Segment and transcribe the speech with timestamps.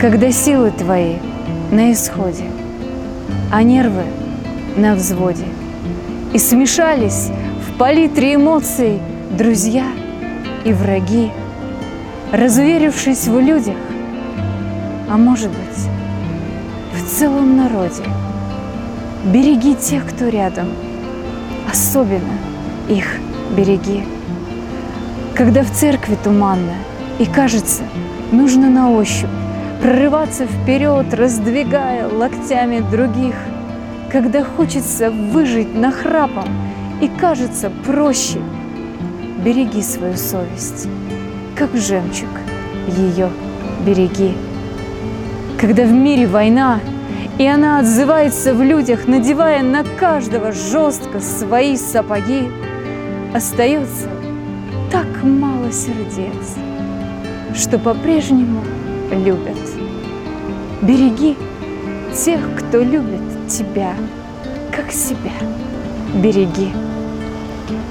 [0.00, 1.16] Когда силы твои
[1.70, 2.44] на исходе,
[3.52, 4.04] а нервы
[4.74, 5.44] на взводе,
[6.32, 7.28] И смешались
[7.66, 8.98] в палитре эмоций
[9.36, 9.84] друзья
[10.64, 11.30] и враги,
[12.32, 13.76] Разуверившись в людях,
[15.10, 15.88] а может быть,
[16.94, 18.04] в целом народе,
[19.26, 20.68] Береги тех, кто рядом,
[21.70, 22.38] особенно
[22.88, 23.04] их
[23.54, 24.04] береги.
[25.34, 26.76] Когда в церкви туманно
[27.18, 27.82] и кажется,
[28.32, 29.28] нужно на ощупь
[29.80, 33.34] прорываться вперед, раздвигая локтями других,
[34.10, 36.48] когда хочется выжить нахрапом
[37.00, 38.40] и кажется проще,
[39.42, 40.86] береги свою совесть,
[41.56, 42.28] как жемчуг
[42.88, 43.30] ее
[43.86, 44.34] береги.
[45.58, 46.80] Когда в мире война,
[47.38, 52.50] и она отзывается в людях, надевая на каждого жестко свои сапоги,
[53.34, 54.10] остается
[54.92, 56.56] так мало сердец,
[57.54, 58.62] что по-прежнему
[59.10, 59.58] любят.
[60.82, 61.36] Береги
[62.14, 63.94] тех, кто любит тебя,
[64.70, 65.32] как себя.
[66.14, 66.72] Береги.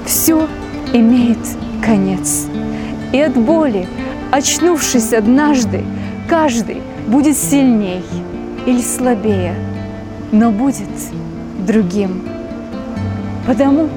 [0.04, 0.46] Все
[0.92, 1.38] имеет
[1.84, 2.46] конец.
[3.12, 3.86] И от боли,
[4.30, 5.84] очнувшись однажды,
[6.28, 8.02] каждый будет сильней
[8.66, 9.54] или слабее,
[10.32, 10.88] но будет
[11.66, 12.22] другим.
[13.46, 13.88] Потому,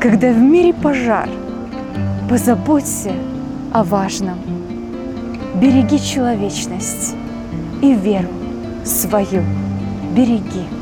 [0.00, 1.28] когда в мире пожар,
[2.28, 3.12] позаботься
[3.72, 4.57] о важном.
[5.60, 7.16] Береги человечность
[7.82, 8.28] и веру
[8.84, 9.42] свою
[10.14, 10.77] береги.